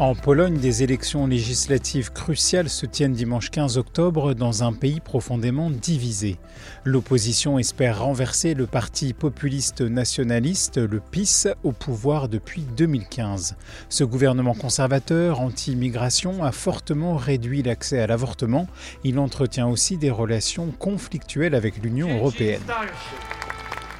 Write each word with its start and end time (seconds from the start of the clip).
En 0.00 0.14
Pologne, 0.14 0.56
des 0.56 0.82
élections 0.82 1.26
législatives 1.26 2.10
cruciales 2.10 2.70
se 2.70 2.86
tiennent 2.86 3.12
dimanche 3.12 3.50
15 3.50 3.76
octobre 3.76 4.32
dans 4.32 4.64
un 4.64 4.72
pays 4.72 4.98
profondément 4.98 5.68
divisé. 5.68 6.38
L'opposition 6.86 7.58
espère 7.58 8.02
renverser 8.02 8.54
le 8.54 8.66
parti 8.66 9.12
populiste 9.12 9.82
nationaliste, 9.82 10.78
le 10.78 11.00
PiS, 11.00 11.48
au 11.64 11.72
pouvoir 11.72 12.30
depuis 12.30 12.62
2015. 12.78 13.56
Ce 13.90 14.02
gouvernement 14.02 14.54
conservateur 14.54 15.38
anti-immigration 15.38 16.42
a 16.44 16.50
fortement 16.50 17.16
réduit 17.16 17.62
l'accès 17.62 18.00
à 18.00 18.06
l'avortement. 18.06 18.68
Il 19.04 19.18
entretient 19.18 19.68
aussi 19.68 19.98
des 19.98 20.10
relations 20.10 20.72
conflictuelles 20.78 21.54
avec 21.54 21.76
l'Union 21.76 22.08
européenne. 22.16 22.62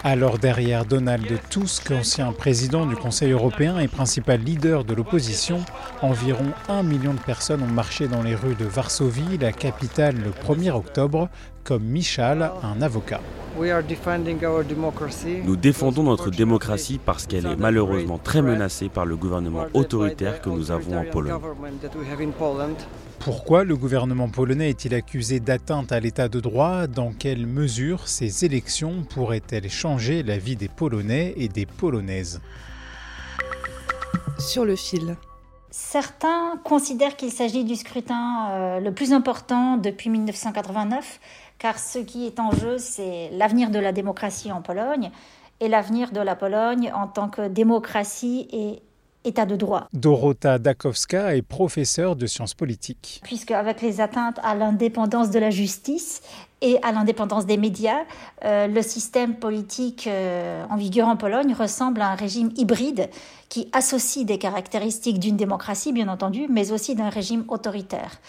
Alors 0.03 0.39
derrière 0.39 0.87
Donald 0.87 1.29
Tusk, 1.51 1.91
ancien 1.91 2.33
président 2.33 2.87
du 2.87 2.97
Conseil 2.97 3.33
européen 3.33 3.79
et 3.79 3.87
principal 3.87 4.41
leader 4.41 4.83
de 4.83 4.95
l'opposition, 4.95 5.63
environ 6.01 6.47
un 6.71 6.83
million 6.83 7.13
de 7.13 7.21
personnes 7.21 7.63
ont 7.63 7.67
marché 7.67 8.09
dans 8.09 8.23
les 8.23 8.35
rues 8.35 8.55
de 8.55 8.65
Varsovie, 8.65 9.37
la 9.39 9.53
capitale, 9.53 10.17
le 10.17 10.31
1er 10.31 10.71
octobre, 10.71 11.29
comme 11.65 11.85
Michal, 11.85 12.51
un 12.63 12.83
avocat. 12.83 13.21
Nous 15.45 15.57
défendons 15.57 16.03
notre 16.05 16.31
démocratie 16.31 17.01
parce 17.05 17.27
qu'elle 17.27 17.47
est 17.47 17.57
malheureusement 17.57 18.19
très 18.19 18.43
menacée 18.43 18.89
par 18.89 19.07
le 19.07 19.17
gouvernement 19.17 19.67
autoritaire 19.75 20.41
que 20.41 20.51
nous 20.51 20.71
avons 20.71 20.99
en 20.99 21.05
Pologne. 21.05 21.35
Pourquoi 23.19 23.65
le 23.65 23.77
gouvernement 23.77 24.29
polonais 24.29 24.71
est-il 24.71 24.95
accusé 24.95 25.41
d'atteinte 25.41 25.93
à 25.93 26.01
l'état 26.01 26.29
de 26.29 26.41
droit? 26.41 26.87
Dans 26.87 27.13
quelle 27.13 27.47
mesure 27.47 28.09
ces 28.09 28.45
élections 28.45 29.03
pourraient-elles 29.03 29.69
changer 29.69 30.23
la 30.23 30.39
vie 30.39 30.57
des 30.57 30.69
Polonais 30.69 31.35
et 31.37 31.49
des 31.49 31.67
Polonaises? 31.67 32.41
Sur 34.39 34.65
le 34.65 34.77
fil. 34.77 35.17
Certains 35.71 36.57
considèrent 36.65 37.17
qu'il 37.17 37.31
s'agit 37.31 37.65
du 37.65 37.77
scrutin 37.77 38.51
euh, 38.51 38.81
le 38.81 38.93
plus 38.93 39.13
important 39.13 39.77
depuis 39.77 40.11
1989, 40.11 41.21
car 41.59 41.79
ce 41.79 41.99
qui 41.99 42.27
est 42.27 42.41
en 42.41 42.51
jeu, 42.51 42.79
c'est 42.79 43.31
l'avenir 43.33 43.71
de 43.71 43.79
la 43.79 43.93
démocratie 43.93 44.51
en 44.51 44.63
Pologne 44.63 45.11
et 45.61 45.69
l'avenir 45.69 46.11
de 46.11 46.21
la 46.21 46.35
Pologne 46.35 46.91
en 46.95 47.07
tant 47.07 47.29
que 47.29 47.47
démocratie 47.47 48.49
et 48.51 48.83
État 49.25 49.45
de 49.45 49.57
droit. 49.57 49.87
Dorota 49.93 50.59
Dakowska 50.59 51.37
est 51.37 51.43
professeure 51.43 52.17
de 52.17 52.27
sciences 52.27 52.55
politiques. 52.55 53.21
Puisque 53.23 53.51
avec 53.51 53.83
les 53.83 54.01
atteintes 54.01 54.39
à 54.43 54.55
l'indépendance 54.55 55.31
de 55.31 55.39
la 55.39 55.51
justice 55.51 56.23
et 56.63 56.79
à 56.83 56.93
l'indépendance 56.93 57.45
des 57.45 57.57
médias, 57.57 58.01
euh, 58.45 58.67
le 58.67 58.83
système 58.83 59.35
politique 59.35 60.07
euh, 60.07 60.65
en 60.71 60.77
vigueur 60.77 61.09
en 61.09 61.17
Pologne 61.17 61.55
ressemble 61.55 62.01
à 62.01 62.09
un 62.09 62.15
régime 62.15 62.51
hybride 62.57 63.11
qui 63.49 63.69
associe 63.73 64.25
des 64.25 64.39
caractéristiques 64.39 65.19
d'une 65.19 65.37
démocratie, 65.37 65.93
bien 65.93 66.09
entendu, 66.09 66.47
mais 66.49 66.73
aussi 66.73 66.95
d'un 66.95 67.11
régime 67.11 67.45
autoritaire. 67.49 68.21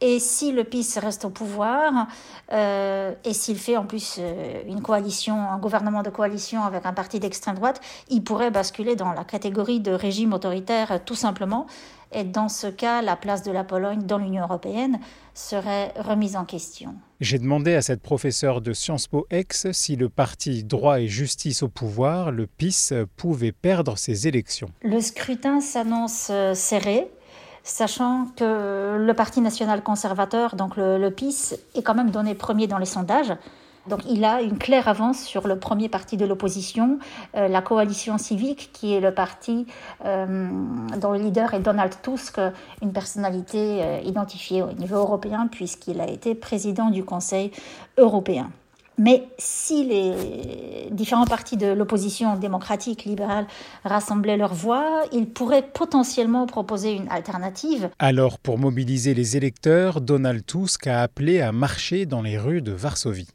Et 0.00 0.18
si 0.18 0.52
le 0.52 0.64
PiS 0.64 0.98
reste 0.98 1.24
au 1.24 1.30
pouvoir, 1.30 2.08
euh, 2.52 3.14
et 3.24 3.32
s'il 3.32 3.56
fait 3.56 3.76
en 3.76 3.86
plus 3.86 4.16
euh, 4.18 4.62
une 4.66 4.82
coalition, 4.82 5.34
un 5.34 5.58
gouvernement 5.58 6.02
de 6.02 6.10
coalition 6.10 6.62
avec 6.62 6.84
un 6.84 6.92
parti 6.92 7.20
d'extrême 7.20 7.54
droite, 7.54 7.80
il 8.10 8.22
pourrait 8.22 8.50
basculer 8.50 8.96
dans 8.96 9.12
la 9.12 9.24
catégorie 9.24 9.80
de 9.80 9.92
régime 9.92 10.32
autoritaire 10.32 10.92
euh, 10.92 10.98
tout 11.04 11.14
simplement. 11.14 11.66
Et 12.12 12.22
dans 12.22 12.48
ce 12.48 12.66
cas, 12.66 13.02
la 13.02 13.16
place 13.16 13.42
de 13.42 13.50
la 13.50 13.64
Pologne 13.64 14.02
dans 14.02 14.18
l'Union 14.18 14.44
européenne 14.44 15.00
serait 15.32 15.92
remise 15.96 16.36
en 16.36 16.44
question. 16.44 16.94
J'ai 17.20 17.38
demandé 17.38 17.74
à 17.74 17.82
cette 17.82 18.02
professeure 18.02 18.60
de 18.60 18.72
Sciences 18.72 19.08
Po 19.08 19.26
Ex 19.30 19.72
si 19.72 19.96
le 19.96 20.08
parti 20.08 20.62
Droit 20.62 21.00
et 21.00 21.08
Justice 21.08 21.62
au 21.64 21.68
pouvoir, 21.68 22.30
le 22.30 22.46
PiS, 22.46 22.92
pouvait 23.16 23.52
perdre 23.52 23.98
ses 23.98 24.28
élections. 24.28 24.68
Le 24.82 25.00
scrutin 25.00 25.60
s'annonce 25.60 26.30
serré 26.54 27.08
sachant 27.64 28.26
que 28.36 28.98
le 28.98 29.14
Parti 29.14 29.40
national 29.40 29.82
conservateur, 29.82 30.54
donc 30.54 30.76
le, 30.76 31.08
PiS, 31.08 31.56
est 31.74 31.82
quand 31.82 31.94
même 31.94 32.10
donné 32.10 32.34
premier 32.34 32.66
dans 32.66 32.78
les 32.78 32.86
sondages. 32.86 33.32
Donc 33.86 34.00
il 34.08 34.24
a 34.24 34.40
une 34.40 34.56
claire 34.56 34.88
avance 34.88 35.22
sur 35.22 35.46
le 35.46 35.58
premier 35.58 35.90
parti 35.90 36.16
de 36.16 36.24
l'opposition, 36.24 36.98
euh, 37.36 37.48
la 37.48 37.60
coalition 37.60 38.16
civique, 38.16 38.70
qui 38.72 38.94
est 38.94 39.00
le 39.00 39.12
parti 39.12 39.66
euh, 40.06 40.48
dont 40.98 41.12
le 41.12 41.18
leader 41.18 41.52
est 41.52 41.60
Donald 41.60 41.92
Tusk, 42.02 42.40
une 42.80 42.92
personnalité 42.92 43.82
euh, 43.82 44.00
identifiée 44.02 44.62
au 44.62 44.72
niveau 44.72 44.96
européen 44.96 45.48
puisqu'il 45.50 46.00
a 46.00 46.08
été 46.08 46.34
président 46.34 46.88
du 46.88 47.04
Conseil 47.04 47.50
européen. 47.98 48.50
Mais 48.98 49.26
si 49.38 49.84
les 49.84 50.88
différents 50.90 51.24
partis 51.24 51.56
de 51.56 51.66
l'opposition 51.66 52.36
démocratique 52.36 53.04
libérale 53.04 53.46
rassemblaient 53.84 54.36
leurs 54.36 54.54
voix, 54.54 55.02
ils 55.12 55.26
pourraient 55.26 55.66
potentiellement 55.66 56.46
proposer 56.46 56.92
une 56.92 57.08
alternative. 57.08 57.90
Alors, 57.98 58.38
pour 58.38 58.58
mobiliser 58.58 59.14
les 59.14 59.36
électeurs, 59.36 60.00
Donald 60.00 60.46
Tusk 60.46 60.86
a 60.86 61.02
appelé 61.02 61.40
à 61.40 61.50
marcher 61.50 62.06
dans 62.06 62.22
les 62.22 62.38
rues 62.38 62.62
de 62.62 62.72
Varsovie. 62.72 63.28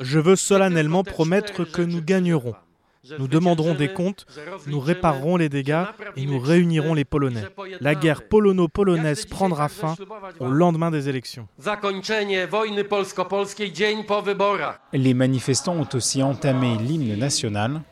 Je 0.00 0.18
veux 0.18 0.36
solennellement 0.36 1.04
promettre 1.04 1.64
que 1.64 1.82
nous 1.82 2.00
gagnerons. 2.00 2.54
Nous 3.18 3.28
demanderons 3.28 3.74
des 3.74 3.92
comptes, 3.92 4.26
nous 4.66 4.80
réparerons 4.80 5.36
les 5.36 5.48
dégâts 5.48 5.84
et 6.16 6.26
nous 6.26 6.38
réunirons 6.38 6.94
les 6.94 7.04
Polonais. 7.04 7.44
La 7.80 7.94
guerre 7.94 8.26
polono-polonaise 8.28 9.26
prendra 9.26 9.68
fin 9.68 9.94
au 10.40 10.48
lendemain 10.48 10.90
des 10.90 11.08
élections. 11.08 11.46
Les 14.92 15.14
manifestants 15.14 15.76
ont 15.76 15.88
aussi 15.94 16.22
entamé 16.22 16.76
l'hymne 16.78 17.16
national. 17.18 17.82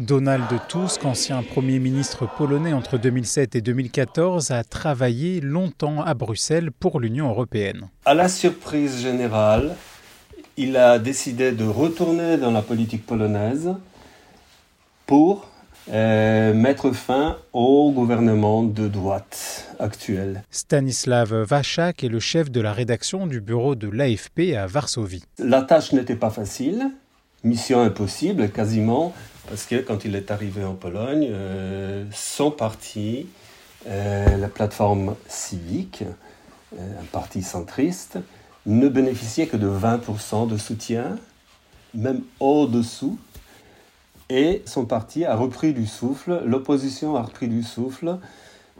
Donald 0.00 0.46
Tusk, 0.68 1.04
ancien 1.04 1.42
Premier 1.42 1.78
ministre 1.78 2.26
polonais 2.26 2.72
entre 2.72 2.96
2007 2.96 3.54
et 3.54 3.60
2014, 3.60 4.50
a 4.50 4.64
travaillé 4.64 5.42
longtemps 5.42 6.02
à 6.02 6.14
Bruxelles 6.14 6.70
pour 6.72 7.00
l'Union 7.00 7.28
européenne. 7.28 7.90
À 8.06 8.14
la 8.14 8.30
surprise 8.30 9.02
générale, 9.02 9.76
il 10.60 10.76
a 10.76 10.98
décidé 10.98 11.52
de 11.52 11.64
retourner 11.64 12.36
dans 12.36 12.50
la 12.50 12.60
politique 12.60 13.06
polonaise 13.06 13.74
pour 15.06 15.48
euh, 15.90 16.52
mettre 16.52 16.92
fin 16.92 17.38
au 17.54 17.90
gouvernement 17.92 18.62
de 18.62 18.86
droite 18.86 19.74
actuel. 19.78 20.42
Stanislav 20.50 21.46
Waszak 21.50 22.04
est 22.04 22.08
le 22.08 22.20
chef 22.20 22.50
de 22.50 22.60
la 22.60 22.74
rédaction 22.74 23.26
du 23.26 23.40
bureau 23.40 23.74
de 23.74 23.88
l'AFP 23.88 24.54
à 24.54 24.66
Varsovie. 24.66 25.24
La 25.38 25.62
tâche 25.62 25.92
n'était 25.92 26.14
pas 26.14 26.28
facile, 26.28 26.90
mission 27.42 27.80
impossible 27.80 28.50
quasiment, 28.50 29.14
parce 29.48 29.64
que 29.64 29.76
quand 29.76 30.04
il 30.04 30.14
est 30.14 30.30
arrivé 30.30 30.62
en 30.62 30.74
Pologne, 30.74 31.26
euh, 31.30 32.04
son 32.12 32.50
parti, 32.50 33.28
euh, 33.88 34.36
la 34.36 34.48
plateforme 34.48 35.14
civique, 35.26 36.04
un 36.78 37.04
parti 37.10 37.42
centriste, 37.42 38.18
ne 38.66 38.88
bénéficiait 38.88 39.46
que 39.46 39.56
de 39.56 39.68
20% 39.68 40.48
de 40.48 40.56
soutien, 40.56 41.16
même 41.94 42.22
au-dessous. 42.38 43.18
Et 44.28 44.62
son 44.64 44.84
parti 44.84 45.24
a 45.24 45.34
repris 45.34 45.72
du 45.72 45.86
souffle, 45.86 46.42
l'opposition 46.44 47.16
a 47.16 47.22
repris 47.22 47.48
du 47.48 47.62
souffle, 47.62 48.18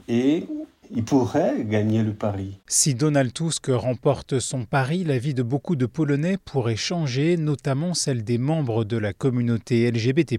et 0.06 0.47
il 0.94 1.04
pourrait 1.04 1.64
gagner 1.64 2.02
le 2.02 2.12
pari. 2.12 2.60
Si 2.66 2.94
Donald 2.94 3.32
Tusk 3.32 3.66
remporte 3.69 4.38
son 4.40 4.64
pari, 4.64 5.04
la 5.04 5.19
vie 5.19 5.34
de 5.34 5.42
beaucoup 5.42 5.76
de 5.76 5.87
Polonais 5.87 6.37
pourrait 6.37 6.76
changer, 6.76 7.37
notamment 7.37 7.94
celle 7.94 8.25
des 8.25 8.38
membres 8.38 8.84
de 8.84 8.96
la 8.96 9.12
communauté 9.12 9.90
LGBT+, 9.90 10.38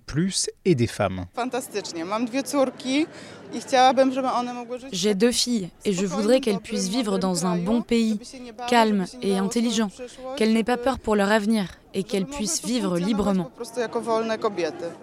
et 0.65 0.75
des 0.75 0.87
femmes. 0.87 1.25
J'ai 4.91 5.15
deux 5.15 5.31
filles 5.31 5.69
et 5.85 5.93
je 5.93 6.05
voudrais 6.05 6.39
qu'elles 6.39 6.59
puissent 6.59 6.89
vivre 6.89 7.17
dans 7.17 7.45
un 7.45 7.57
bon 7.57 7.81
pays, 7.81 8.19
calme 8.69 9.05
et 9.21 9.37
intelligent, 9.37 9.89
qu'elles 10.37 10.53
n'aient 10.53 10.63
pas 10.63 10.77
peur 10.77 10.99
pour 10.99 11.15
leur 11.15 11.31
avenir 11.31 11.80
et 11.93 12.03
qu'elles 12.03 12.25
puissent 12.25 12.65
vivre 12.65 12.97
librement. 12.97 13.51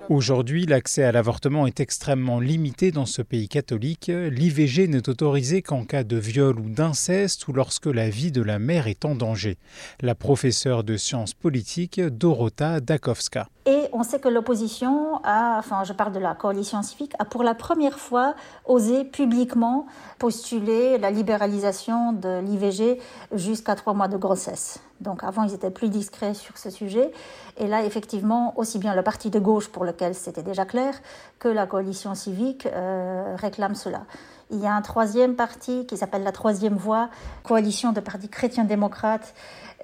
Aujourd'hui, 0.09 0.67
l'accès 0.67 1.05
à 1.05 1.13
l'avortement 1.13 1.67
est 1.67 1.81
extrêmement 1.81 2.41
limité 2.41 2.91
dans 2.91 3.07
ce 3.07 3.23
pays 3.23 3.49
catholique. 3.49 4.11
L'IVG 4.15 4.89
n'est 4.89 5.09
autorisé 5.09 5.63
qu'en 5.63 5.85
cas 5.85 6.05
de 6.05 6.17
viol 6.17 6.59
ou 6.59 6.69
d'inceste 6.69 7.49
ou 7.49 7.53
lorsque 7.53 7.87
la 7.87 8.09
vie 8.09 8.33
de 8.33 8.43
la 8.43 8.59
mère 8.59 8.87
est 8.87 9.05
en 9.05 9.15
danger. 9.15 9.59
La 10.01 10.15
professeure 10.15 10.85
de 10.85 10.97
sciences 10.97 11.35
politiques 11.35 12.01
Dorota 12.01 12.81
Dakowska. 12.81 13.49
Et 13.67 13.78
on 13.99 14.05
sait 14.05 14.21
que 14.21 14.29
l'opposition 14.29 15.21
a, 15.25 15.59
enfin 15.59 15.83
je 15.83 15.93
parle 15.93 16.13
de 16.13 16.21
la 16.21 16.35
coalition 16.37 16.83
civique, 16.83 17.15
a 17.19 17.25
pour 17.25 17.43
la 17.43 17.55
première 17.55 17.99
fois 17.99 18.35
osé 18.65 19.05
publiquement 19.05 19.87
postuler 20.21 20.99
la 20.99 21.11
libéralisation 21.11 22.13
de 22.13 22.39
l'IVG 22.41 23.01
jusqu'à 23.33 23.75
trois 23.75 23.95
mois 23.95 24.07
de 24.07 24.17
grossesse. 24.17 24.79
Donc 25.01 25.25
avant, 25.25 25.43
ils 25.43 25.55
étaient 25.55 25.71
plus 25.71 25.89
discrets 25.89 26.35
sur 26.35 26.59
ce 26.59 26.71
sujet. 26.71 27.11
Et 27.57 27.67
là, 27.67 27.85
effectivement, 27.85 28.57
aussi 28.57 28.79
bien 28.79 28.95
le 28.95 29.03
parti 29.03 29.31
de 29.31 29.39
gauche, 29.41 29.69
pour 29.69 29.85
lequel 29.85 30.15
c'était 30.15 30.43
déjà 30.43 30.65
clair, 30.65 30.95
que 31.41 31.49
la 31.49 31.67
coalition 31.67 32.15
civique 32.15 32.67
euh, 32.67 33.35
réclament 33.37 33.77
cela. 33.77 34.03
Il 34.51 34.61
y 34.61 34.67
a 34.67 34.75
un 34.75 34.83
troisième 34.83 35.35
parti 35.35 35.85
qui 35.87 35.97
s'appelle 35.97 36.23
la 36.23 36.33
Troisième 36.33 36.77
Voie, 36.77 37.11
coalition 37.43 37.93
de 37.93 38.01
partis 38.01 38.29
chrétiens-démocrates 38.29 39.35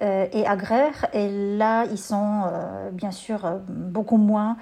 euh, 0.01 0.27
et 0.33 0.45
agraires. 0.45 1.05
Et 1.13 1.55
là, 1.57 1.85
ils 1.85 1.99
sont 1.99 2.43
euh, 2.45 2.89
bien 2.91 3.11
sûr 3.11 3.45
euh, 3.45 3.57
beaucoup 3.67 4.17
moins 4.17 4.57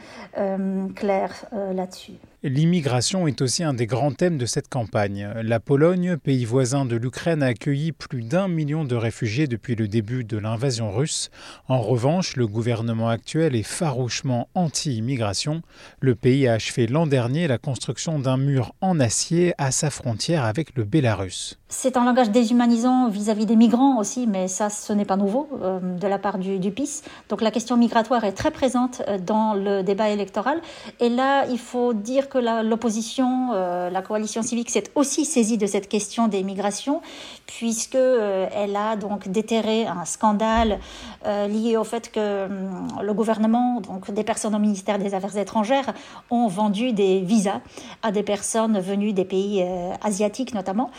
clairs 0.96 1.46
là-dessus. 1.52 2.14
L'immigration 2.46 3.26
est 3.26 3.42
aussi 3.42 3.64
un 3.64 3.74
des 3.74 3.88
grands 3.88 4.12
thèmes 4.12 4.38
de 4.38 4.46
cette 4.46 4.68
campagne. 4.68 5.30
La 5.44 5.62
Pologne, 5.62 6.18
pays 6.18 6.44
voisin 6.44 6.84
de 6.84 6.98
l'Ukraine, 6.98 7.42
a 7.42 7.46
accueilli 7.46 7.94
plus 7.94 8.22
d'un 8.22 8.50
million 8.50 8.84
de 8.84 8.98
réfugiés 8.98 9.48
depuis 9.48 9.76
le 9.76 9.88
début 9.88 10.26
de 10.26 10.38
l'invasion 10.38 10.92
russe. 10.92 11.30
En 11.70 11.80
revanche, 11.80 12.36
le 12.36 12.46
gouvernement 12.46 13.08
actuel 13.08 13.56
est 13.56 13.64
farouchement 13.64 14.50
anti-immigration. 14.56 15.62
Le 16.02 16.16
pays 16.16 16.46
a 16.46 16.56
achevé 16.56 16.86
l'an 16.86 17.08
dernier 17.08 17.48
la 17.48 17.58
construction 17.58 18.20
d'un 18.20 18.36
mur 18.36 18.74
en 18.82 19.00
acier 19.00 19.54
à 19.58 19.72
sa 19.72 19.90
frontière 19.90 20.44
avec 20.44 20.76
le 20.76 20.84
Bélarus. 20.84 21.58
C'est 21.70 21.98
un 21.98 22.06
langage 22.06 22.30
déshumanisant 22.30 23.10
vis-à-vis 23.10 23.48
des 23.48 23.56
migrants 23.56 23.98
aussi, 24.00 24.28
mais 24.28 24.48
ça, 24.48 24.70
ce 24.70 24.94
n'est 24.94 25.06
pas 25.06 25.18
nouveau 25.18 25.50
euh, 25.62 25.80
de 25.80 26.08
la 26.08 26.20
part 26.20 26.38
du, 26.38 26.60
du, 26.60 26.72
PIS. 26.72 27.02
Donc 27.30 27.42
la 27.42 27.50
question 27.50 27.78
migratoire 27.78 28.24
est 28.26 28.34
très 28.34 28.52
présente 28.52 29.02
euh, 29.08 29.18
dans 29.18 29.56
le 29.56 29.82
débat 29.82 30.10
électoral. 30.10 30.62
Et 31.00 31.10
là, 31.10 31.48
il 31.48 31.58
faut 31.58 31.94
dire 31.94 32.30
que 32.30 32.33
l'opposition, 32.40 33.52
euh, 33.54 33.90
la 33.90 34.02
coalition 34.02 34.42
civique 34.42 34.70
s'est 34.70 34.86
aussi 34.96 35.26
saisie 35.26 35.58
de 35.58 35.66
cette 35.66 35.88
question 35.88 36.28
des 36.28 36.44
migrations, 36.44 37.02
puisque 37.46 37.96
euh, 37.96 38.48
elle 38.54 38.76
a 38.76 38.96
donc 38.96 39.28
déterré 39.28 39.86
un 39.86 40.06
scandale 40.06 40.80
euh, 41.26 41.48
lié 41.48 41.78
au 41.78 41.84
fait 41.84 42.12
que 42.12 42.46
hum, 42.46 42.88
le 43.02 43.14
gouvernement, 43.14 43.82
donc 43.82 44.12
des 44.12 44.24
personnes 44.24 44.56
au 44.56 44.60
ministère 44.60 45.00
des 45.00 45.14
Affaires 45.14 45.38
étrangères, 45.38 45.94
ont 46.30 46.48
vendu 46.48 46.94
des 46.94 47.22
visas 47.22 47.62
à 48.02 48.12
des 48.12 48.24
personnes 48.24 48.80
venues 48.80 49.14
des 49.14 49.26
pays 49.26 49.66
asiatiques 50.02 50.54
notamment. 50.54 50.92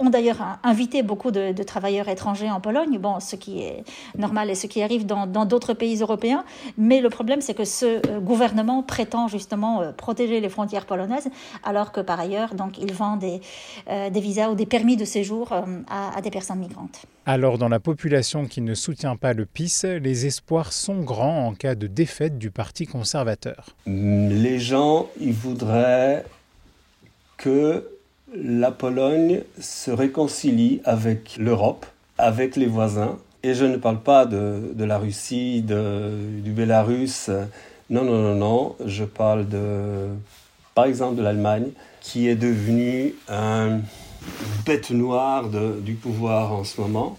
Ont 0.00 0.10
d'ailleurs 0.10 0.58
invité 0.64 1.02
beaucoup 1.02 1.30
de, 1.30 1.62
travailleurs 1.62 2.08
étrangers 2.08 2.50
en 2.50 2.60
Pologne, 2.60 2.98
bon, 2.98 3.20
ce 3.20 3.36
qui 3.36 3.60
est 3.60 3.84
normal 4.18 4.50
et 4.50 4.54
ce 4.54 4.66
qui 4.66 4.82
arrive 4.82 5.06
dans 5.06 5.26
d'autres 5.26 5.74
pays 5.74 6.00
européens. 6.00 6.44
Mais 6.78 7.00
le 7.00 7.10
problème, 7.10 7.40
c'est 7.40 7.54
que 7.54 7.64
ce 7.64 8.00
euh, 8.08 8.20
gouvernement 8.20 8.82
prétend 8.82 9.28
justement 9.28 9.82
euh, 9.82 9.92
protéger 9.92 10.40
les 10.40 10.48
frontières 10.48 10.86
polonaises, 10.86 11.28
alors 11.62 11.92
que 11.92 12.00
par 12.00 12.18
ailleurs, 12.18 12.54
donc, 12.54 12.78
il 12.78 12.92
vend 12.92 13.16
des, 13.16 13.40
euh, 13.88 14.10
des 14.10 14.20
visas 14.20 14.50
ou 14.50 14.54
des 14.54 14.66
permis 14.66 14.96
de 14.96 15.04
séjour 15.04 15.52
à, 15.52 16.16
à 16.16 16.20
des 16.22 16.30
personnes 16.30 16.58
migrantes. 16.58 17.02
Alors, 17.26 17.58
dans 17.58 17.68
la 17.68 17.80
population 17.80 18.46
qui 18.46 18.62
ne 18.62 18.74
soutient 18.74 19.16
pas 19.16 19.34
le 19.34 19.44
PIS, 19.44 19.82
les 19.84 20.26
espoirs 20.26 20.72
sont 20.72 21.00
grands 21.02 21.46
en 21.46 21.54
cas 21.54 21.74
de 21.74 21.86
défaite 21.86 22.38
du 22.38 22.50
Parti 22.50 22.86
conservateur. 22.86 23.66
Les 23.86 24.58
gens, 24.58 25.08
ils 25.20 25.34
voudraient 25.34 26.24
que 27.36 27.99
la 28.34 28.70
Pologne 28.70 29.42
se 29.58 29.90
réconcilie 29.90 30.80
avec 30.84 31.36
l'Europe, 31.38 31.86
avec 32.18 32.56
les 32.56 32.66
voisins. 32.66 33.18
Et 33.42 33.54
je 33.54 33.64
ne 33.64 33.76
parle 33.76 34.00
pas 34.00 34.26
de, 34.26 34.74
la 34.78 34.98
Russie, 34.98 35.62
du 35.62 36.52
Bélarus. 36.52 37.30
Non, 37.88 38.04
non, 38.04 38.22
non, 38.22 38.34
non. 38.34 38.76
Je 38.84 39.04
parle 39.04 39.48
de, 39.48 40.08
par 40.74 40.84
exemple, 40.84 41.16
de 41.16 41.22
l'Allemagne, 41.22 41.70
qui 42.00 42.28
est 42.28 42.36
devenue 42.36 43.14
une 43.28 43.82
bête 44.64 44.90
noire 44.90 45.48
du 45.48 45.94
pouvoir 45.94 46.52
en 46.52 46.64
ce 46.64 46.80
moment, 46.80 47.18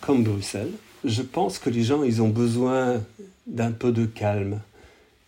comme 0.00 0.22
Bruxelles. 0.22 0.72
Je 1.04 1.22
pense 1.22 1.58
que 1.58 1.70
les 1.70 1.82
gens, 1.82 2.02
ils 2.02 2.22
ont 2.22 2.28
besoin 2.28 3.00
d'un 3.46 3.72
peu 3.72 3.92
de 3.92 4.06
calme 4.06 4.60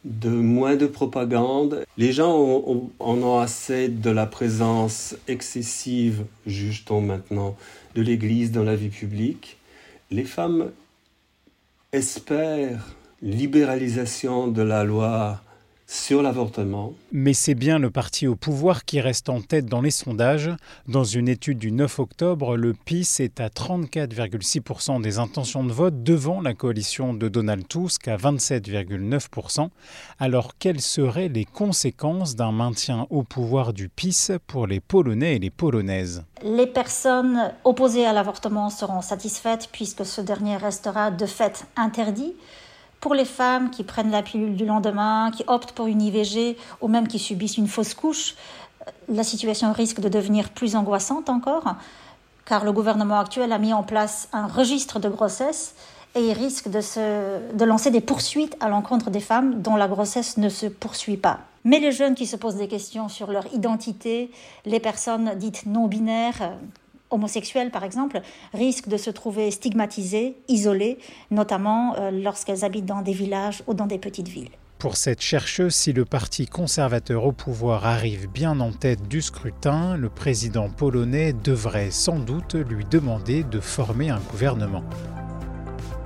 de 0.06 0.31
moins 0.31 0.76
de 0.76 0.87
propagande. 0.87 1.85
Les 1.99 2.12
gens 2.12 2.62
en 3.00 3.23
ont 3.23 3.38
assez 3.38 3.88
de 3.88 4.11
la 4.11 4.26
présence 4.26 5.17
excessive, 5.26 6.25
juge-t-on 6.47 7.00
maintenant, 7.00 7.56
de 7.97 8.03
l'Église 8.03 8.53
dans 8.53 8.62
la 8.62 8.76
vie 8.76 8.88
publique. 8.88 9.58
Les 10.11 10.25
femmes 10.25 10.70
espèrent 11.93 12.94
libéralisation 13.20 14.47
de 14.47 14.62
la 14.62 14.85
loi 14.85 15.43
sur 15.86 16.20
l'avortement. 16.20 16.94
Mais 17.12 17.32
c'est 17.32 17.54
bien 17.54 17.78
le 17.78 17.90
parti 17.90 18.26
au 18.26 18.34
pouvoir 18.34 18.84
qui 18.84 19.00
reste 19.00 19.28
en 19.28 19.40
tête 19.40 19.66
dans 19.66 19.80
les 19.80 19.90
sondages. 19.92 20.50
Dans 20.88 21.04
une 21.04 21.28
étude 21.28 21.58
du 21.58 21.70
9 21.70 22.00
octobre, 22.00 22.56
le 22.56 22.74
PIS 22.74 23.16
est 23.20 23.40
à 23.40 23.48
34,6% 23.48 25.00
des 25.00 25.18
intentions 25.18 25.62
de 25.62 25.72
vote 25.72 26.02
devant 26.02 26.40
la 26.40 26.54
coalition 26.54 27.14
de 27.14 27.28
Donald 27.28 27.68
Tusk 27.68 28.08
à 28.08 28.16
27,9%. 28.16 29.68
Alors 30.18 30.58
quelles 30.58 30.80
seraient 30.80 31.28
les 31.28 31.44
conséquences 31.44 32.34
d'un 32.34 32.52
maintien 32.52 33.06
au 33.10 33.22
pouvoir 33.22 33.72
du 33.72 33.88
PIS 33.88 34.32
pour 34.46 34.66
les 34.66 34.80
Polonais 34.80 35.36
et 35.36 35.38
les 35.38 35.50
Polonaises? 35.50 36.24
Les 36.42 36.66
personnes 36.66 37.52
opposées 37.64 38.06
à 38.06 38.12
l'avortement 38.12 38.70
seront 38.70 39.02
satisfaites 39.02 39.68
puisque 39.70 40.04
ce 40.04 40.20
dernier 40.20 40.56
restera 40.56 41.10
de 41.10 41.26
fait 41.26 41.66
interdit. 41.76 42.34
Pour 43.00 43.14
les 43.14 43.25
femmes 43.25 43.70
qui 43.70 43.84
prennent 43.84 44.10
la 44.10 44.22
pilule 44.22 44.56
du 44.56 44.64
lendemain, 44.64 45.31
qui 45.31 45.44
optent 45.46 45.72
pour 45.72 45.87
une 45.87 46.02
IVG 46.02 46.56
ou 46.81 46.88
même 46.88 47.08
qui 47.08 47.19
subissent 47.19 47.58
une 47.58 47.69
fausse 47.69 47.94
couche, 47.94 48.34
la 49.08 49.22
situation 49.22 49.72
risque 49.72 50.00
de 50.00 50.08
devenir 50.08 50.50
plus 50.50 50.76
angoissante 50.76 51.28
encore, 51.28 51.75
car 52.44 52.64
le 52.64 52.72
gouvernement 52.72 53.19
actuel 53.19 53.52
a 53.52 53.58
mis 53.58 53.72
en 53.72 53.82
place 53.82 54.28
un 54.32 54.46
registre 54.46 54.98
de 54.98 55.08
grossesse 55.08 55.75
et 56.14 56.28
il 56.28 56.32
risque 56.32 56.69
de, 56.69 56.81
se, 56.81 57.52
de 57.52 57.64
lancer 57.64 57.90
des 57.90 58.00
poursuites 58.00 58.56
à 58.60 58.69
l'encontre 58.69 59.10
des 59.10 59.20
femmes 59.20 59.60
dont 59.60 59.76
la 59.76 59.88
grossesse 59.88 60.38
ne 60.38 60.48
se 60.48 60.66
poursuit 60.66 61.19
pas. 61.19 61.40
Mais 61.64 61.81
les 61.81 61.93
jeunes 61.93 62.14
qui 62.14 62.26
se 62.26 62.37
posent 62.37 62.56
des 62.56 62.69
questions 62.69 63.08
sur 63.08 63.31
leur 63.31 63.53
identité, 63.53 64.31
les 64.65 64.81
personnes 64.81 65.32
dites 65.36 65.67
non 65.67 65.88
binaires, 65.88 66.53
homosexuelles, 67.10 67.70
par 67.70 67.84
exemple, 67.84 68.20
risquent 68.53 68.89
de 68.89 68.96
se 68.96 69.10
trouver 69.10 69.51
stigmatisées, 69.51 70.36
isolées, 70.48 70.98
notamment 71.31 71.94
euh, 71.96 72.10
lorsqu'elles 72.10 72.65
habitent 72.65 72.86
dans 72.86 73.03
des 73.03 73.13
villages 73.13 73.63
ou 73.67 73.75
dans 73.75 73.86
des 73.86 73.98
petites 73.98 74.29
villes. 74.29 74.51
Pour 74.79 74.96
cette 74.96 75.22
chercheuse, 75.22 75.75
si 75.75 75.94
le 75.94 76.05
parti 76.05 76.46
conservateur 76.46 77.25
au 77.25 77.32
pouvoir 77.32 77.86
arrive 77.86 78.29
bien 78.29 78.60
en 78.60 78.72
tête 78.72 79.08
du 79.08 79.22
scrutin, 79.22 79.96
le 79.96 80.10
président 80.10 80.69
polonais 80.69 81.32
devrait 81.32 81.91
sans 81.91 82.19
doute 82.19 82.55
lui 82.55 82.84
demander 82.84 83.43
de 83.43 83.58
former 83.58 84.10
un 84.10 84.20
gouvernement. 84.31 84.84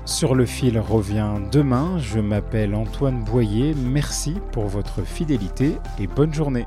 Sur 0.04 0.34
le 0.34 0.46
fil 0.46 0.78
revient 0.78 1.34
demain, 1.50 1.98
je 1.98 2.20
m'appelle 2.20 2.74
Antoine 2.74 3.24
Boyer, 3.24 3.74
merci 3.74 4.34
pour 4.52 4.66
votre 4.66 5.02
fidélité 5.02 5.72
et 5.98 6.06
bonne 6.06 6.32
journée. 6.32 6.66